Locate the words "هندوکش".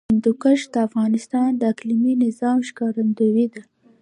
0.09-0.61